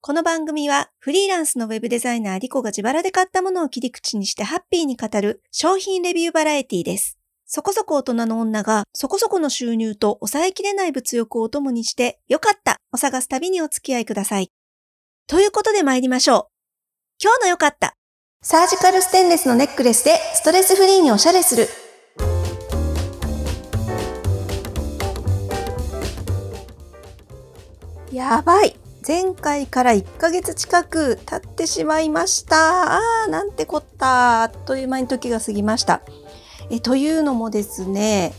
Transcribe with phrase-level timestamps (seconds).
[0.00, 7.18] この番組はフリーランスのウェブデザイナーリコが自腹で買ったものを切り口にしてハッピーに語る商品レビューバラエティです。
[7.46, 14.52] そこそこ大人の女がそこそこの収入と抑えきれない物欲をお供にしてよかったを探す旅にお付き合いください。
[15.26, 16.46] ということで参りましょう。
[17.20, 17.94] 今日のよかった
[18.40, 21.66] サージカルステンレスのネックレスでストレスフリーにおしゃれする。
[28.12, 28.76] やばい
[29.08, 32.96] 前回から1ヶ月近く経ってしまいました。
[32.96, 34.42] あー、なんてこった。
[34.42, 36.02] あっという間に時が過ぎました。
[36.68, 38.34] えというのもですね、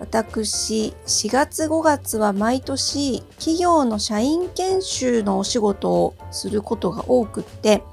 [0.00, 7.84] 私、4月5月は毎年企業の社員研修のお仕事をすることが多くって、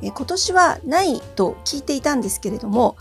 [0.00, 2.96] え今年はないと聞いていたんですけれども、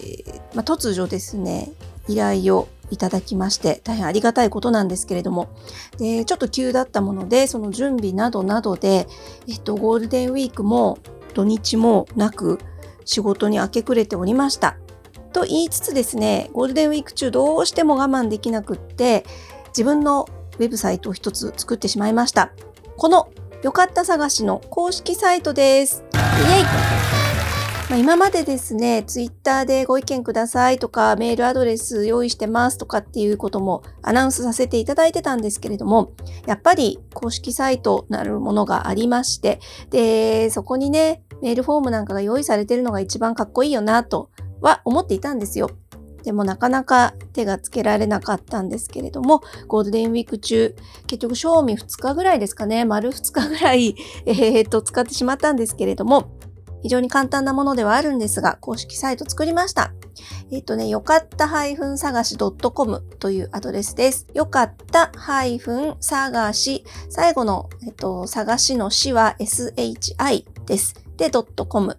[0.00, 1.70] えー、まあ、突如ですね、
[2.08, 5.48] 依頼をいただきまして、大変ありがたいことなんですけれども、
[5.98, 9.06] で、ちょっと急だったもので、その準備などなどで、
[9.48, 10.98] えっと、ゴールデンウィークも
[11.34, 12.58] 土日もなく
[13.04, 14.76] 仕事に明け暮れておりました。
[15.32, 19.24] と言いつつですね、ゴールデンウィーク中どうしても我慢できなくって、
[19.68, 22.52] 自分のウェブサイトを一つ作ってしまいました。
[22.96, 23.28] この
[23.62, 26.04] よかった探しの公式サイトです。
[26.14, 27.03] イエイ
[27.90, 36.12] まあ、今までですね、ツイッターでご意見くださいとか、メールアドレス用意してますとかっていうこともアナウンスさせていただいてたんですけれども、
[36.46, 44.30] やっぱり公式サイトなるものがありまして、で、そこにね、メールフォームなんかが用意されてるのが一番かっこいいよなと
[44.62, 45.70] は思っていたんですよ。
[46.22, 50.74] でもなかなか手がつけられなかったんですけれども、ゴールデンウィーク中、
[51.06, 56.30] 結局賞味2日ぐらいですかね、丸2日ぐらい、えー、っと、使ってしまったんですけれども、
[56.84, 59.94] 非常に簡単なものではあるんですが、公式サイト作りました。
[60.52, 61.48] えっ、とね、よかった
[61.96, 64.26] 探し .com というアドレスです。
[64.34, 65.10] よかった
[65.98, 70.94] 探し、最後の、えっと、探しのしは shi です。
[71.16, 71.96] で、.com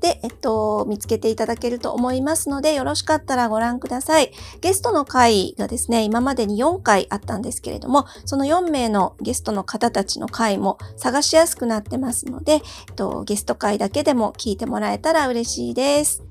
[0.00, 4.32] で、えっと、見つけていただけると思いますので、よろしかったらご覧ください。
[4.60, 12.60] ゲストの回がですね、今までに4回あったんですけれども、その4名のゲストの方たちの回も探しやすくなってますので、えっ
[12.94, 16.22] と、ゲスト回だけでも聞いてもらえたら嬉しいです。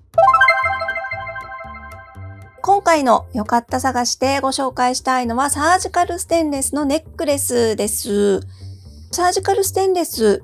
[2.62, 8.42] 今回の良かった探しでご紹介したいのはサージカルステンレスのネックレスです。
[9.12, 10.44] サージカルステンレス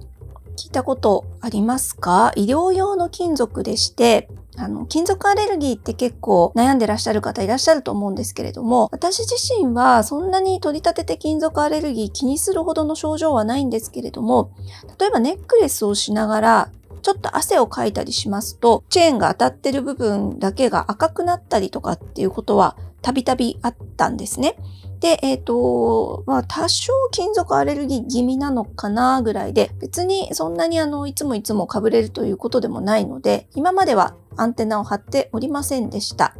[0.58, 2.32] 聞いたことありますか？
[2.36, 14.52] 医療用の金属でして、あの、金属アレルギーって結構悩んでらっしゃる方いらっしゃると思うんですけれども、私自身はそんなに取り立てて金属アレルギー気にするほどの症状はないんですけれども、
[15.00, 16.72] 例えばネックレスをしながら、
[17.02, 24.56] ちょっと汗をかいたりしますと、チェーンが当たってる部分だけが赤くなったりとかっていうことはたびたびあったんですね。
[25.04, 36.38] で、えっ、ー、と、まあ、多少金属アレルギー気味なのかなぐらいで、別にそんなにあの、いつもいつも被れるということでもないので、今まではアンテナを張っておりませんでした。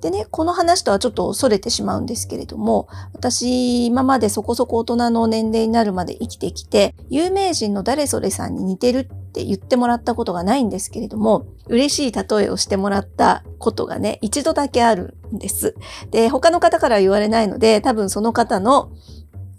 [0.00, 15.76] でね、この話とはちょっと逸れてしまうんですけれども、私、今までそこそこ大人の年齢になるまで生きてきて、有名人の誰それさんに似てるって言ってもらったことがないんですけれども、嬉しい例えをしてもらったことがね、一度だけあるんです。
[16.10, 18.90] で、他の方から言われないので、多分その方の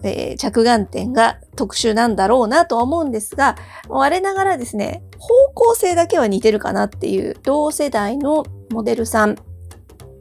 [0.01, 3.57] えー、着眼点が特殊なんだろうなとは思うんですが、
[3.89, 9.35] 我ながらですね、方向性だけは似てるかなっていう同世代のモデルさん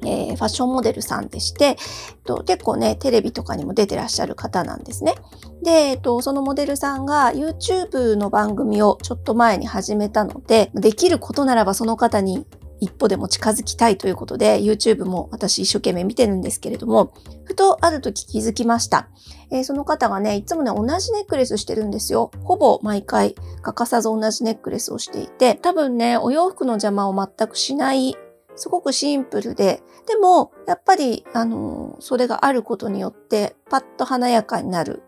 [0.04, 1.76] えー、ファッションモデルさんでして、えっ
[2.24, 5.14] と結構ね、テレビとかにも出てらっしゃる方なんですね。
[5.62, 12.46] で、えっと、そのモデルさんが YouTube の番組をちょっと前に始めたので、できることならばその方に
[12.80, 17.12] 一歩でも近づきたいということで、YouTube も私一生懸命見てるんですけれども、
[17.44, 19.08] ふとある時気づきました。
[19.50, 22.30] えー、その方がね、いつもね、同じネックレスしてるんですよ。
[22.44, 28.16] ほぼ毎回欠かさず同じネックレスをしていて、多分ね、お洋服の邪魔を全くしない
[28.58, 35.02] すごくシンプルで、でも、やっぱり、あの、それがあることによって、パッと華やかになる。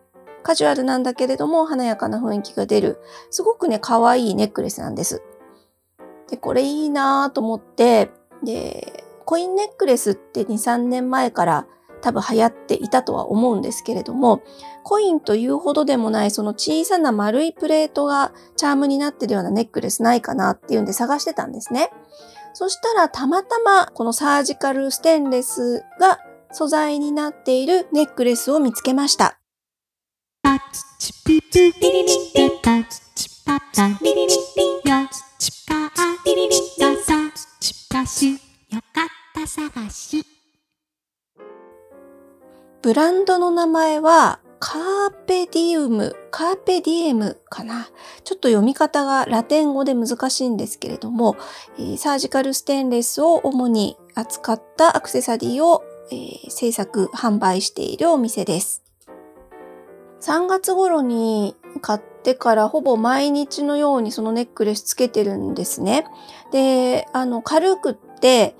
[0.45, 3.01] カジュアルなんだけれども、華やかな雰囲気が出る。
[3.31, 5.23] すごくね、可愛いネックレスなんです。
[6.31, 8.11] で、これいいなぁと思って、
[8.45, 11.67] で、コインネックレスって2、3年前から
[12.01, 14.43] 多分流行っていたとは思うんですけれども、
[14.83, 21.91] コインというほどでもないその小さな丸いプレートがチャームになってるようなネックレスないかなっていうんで探してたんですね。
[22.53, 26.21] そしたらたまたまこのサージカルステンレスが
[26.53, 29.39] 素材になっているネックレスを見つけました。
[38.71, 40.40] よかった探し
[42.83, 47.89] ブランドの名前はカーペディウム、カーペディエムかな。
[48.25, 51.37] ちょっと読み方がラテン語で難しいんですけれども、
[51.79, 55.83] え、サージカルステンレスを主に扱ったアクセサリーを、
[56.13, 58.83] え、制作、販売しているお店です。
[60.21, 66.05] 3月頃に買ってからほぼ毎日のようにそのネックレスつけてるんですね。
[66.53, 68.55] で、あの、軽くって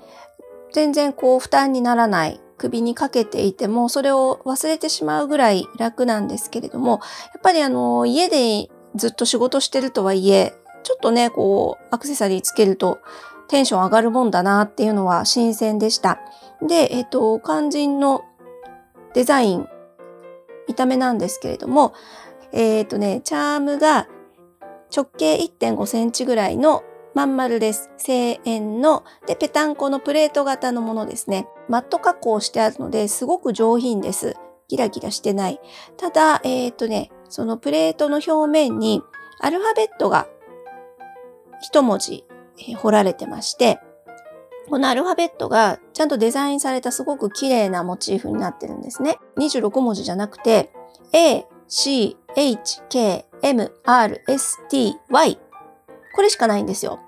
[0.73, 7.01] 全然こう負担にならない首にかけていてもそれを忘れてしまうぐらい楽なんですけれども、
[7.33, 10.53] やっぱりあの、家でずっと仕事してるとはいえ、
[10.83, 12.99] ちょっとね、こう、アクセサリーつけると
[13.47, 16.19] テンション上がるもんだなっていうのは新鮮でした。
[16.61, 18.23] で、えっと、肝心の
[19.15, 19.67] デザイン
[20.67, 21.93] 見た目なんですけれども、
[22.51, 24.07] えっ、ー、とね、チャームが
[24.95, 27.89] 直径1.5センチぐらいのまん丸です。
[27.97, 31.47] 製円の、で、ペタンコのプレート型のものですね。
[31.67, 34.35] マット加工してあるので、すごく上品です。
[34.69, 35.59] ギラギラしてない。
[35.97, 39.01] ただ、えっ、ー、とね、そのプレートの表面に
[39.39, 40.27] アルファベットが
[41.61, 42.25] 一文字、
[42.59, 43.79] えー、彫られてまして、
[44.69, 49.17] このアルファベットがちゃんとデザインされたすごく綺麗なモチーフになってるんですね。
[49.37, 50.71] 26文字じゃなくて、
[51.11, 55.39] A, C, H, K, M, R, S, T, Y。
[56.13, 56.99] これしかないんですよ。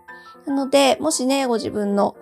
[0.45, 2.15] なので、もしね、ご自分の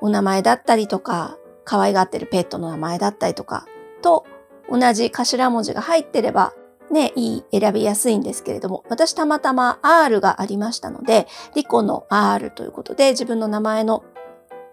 [0.00, 3.66] お名前だったりとか、可愛がってるペットの名前だったりとか、
[4.02, 4.24] と
[4.70, 6.54] 同じ頭文字が入ってれば、
[6.90, 14.04] ね、いい、選びやすいんですけれども、私たまたま R がありましたので、リコの R ということで、自分の名前の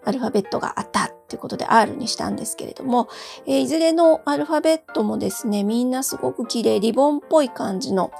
[0.05, 3.07] アルファベットがあったっていうことで R にしたんですけれども、
[3.47, 8.11] えー、いずれのアルファベットもですね、みんなすごく綺麗、リボンっぽい感じの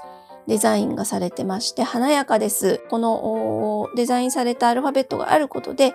[0.46, 2.82] デザインがされてまして、華やかです。
[2.90, 5.94] このデザインされたアルファベットがあることで、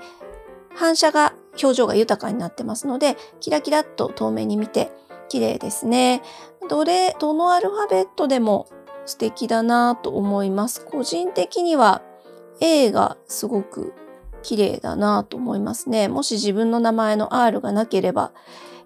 [0.75, 4.91] 反射が、表情が豊かになってますので、キラキラっと遠目に見て
[5.27, 6.21] 綺麗ですね。
[6.69, 8.67] どれ、どのアルファベットでも
[9.05, 10.85] 素敵だなと思います。
[10.85, 12.01] 個人的には
[12.61, 13.93] A がすごく
[14.41, 16.07] 綺麗だなと思いますね。
[16.07, 18.31] もし自分の名前の R がなければ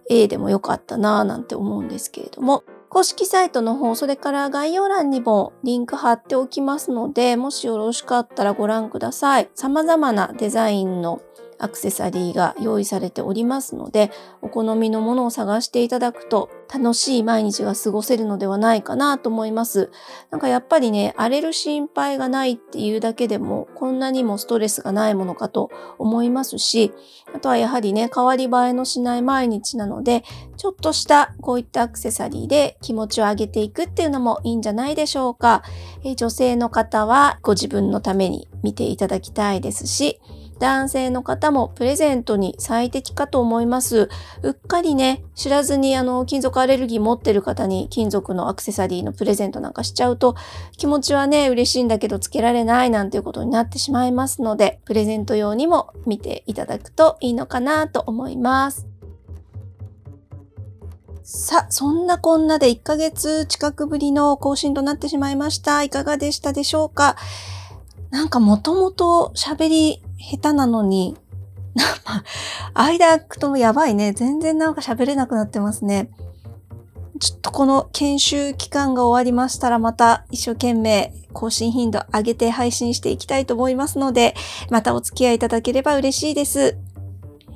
[0.09, 2.63] A でもよかったななんて思うんですけれども、
[2.93, 9.49] 公式サイトの方、それから概要欄にもリンク貼っておきますので、もしよろしかったらご覧ください。
[9.55, 11.19] 様々なデザインの
[11.63, 14.11] アクセサリーが用意されておりますので、
[14.41, 19.89] お好みのものを探していただくと楽しい毎日が過ごせるのではないかなと思います。
[20.29, 26.91] なんかやっぱりね、荒れる心配がないっていうだけでも、こんなにもストレスがないものかと思いますし、
[27.33, 30.23] あとはやはりね、変わり映えのしない毎日なので、
[30.57, 35.63] ちょっとしたこういったアクセサリーで気持ちを上げていくっていうのもいいんじゃないでしょうか。
[36.03, 40.19] え女性の方はご自分のために見ていただきたいですし、
[40.59, 44.09] 男性の方もプレゼントに最適かと思います。
[44.43, 50.35] うっかりね、知らずにあの金属アレルギー持ってる方に金属のアクセサリーのプレゼントなんかしちゃうと
[50.77, 58.87] 気持ちはね、嬉しいんだけどつけられないなんていうことになってしまいますので、プレゼント用にも見ていただくといいのかなと思います。
[61.25, 65.81] さあ、そんなこんなで1ヶ月近くぶりの更新となってしまいました。
[65.81, 67.15] いかがでしたでしょうか？
[68.13, 71.17] なんかもともと喋り下手なのに、
[72.75, 74.13] 間空くとやばいね。
[74.13, 76.11] 全然なんか喋れなくなってますね。
[77.19, 84.35] ちょっとこの研修期間が終わりましたらまた一生懸命更新頻度上げて配信していきたいと思いますので、
[84.69, 86.77] またお付き合いいただければ嬉しいです。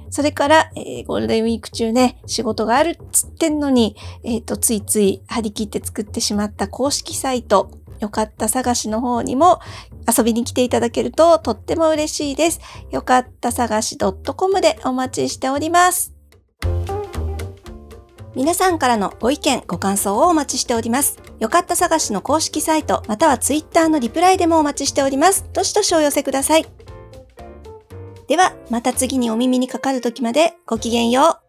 [0.09, 9.59] それから、えー、ゴールデンウィーク中ね、仕事があるっつってんのに、えっ、ー、と、ついつい張り切って作ってしまった公式サイト、よかった探しの方にも
[10.07, 12.59] 遊びに来ていただけるととっても嬉しいです。
[12.91, 16.13] よかった探し .com でお待ちしております。
[18.35, 21.17] 皆さんからのご意見、ご感想をお待ちしております。
[21.39, 25.49] よかった探しの公式サイト、または Twitter のリプライでもお待ちしております。
[25.53, 26.65] どしどしお寄せください。
[28.27, 31.46] では、また次にお耳にかかる時までごきげんよう。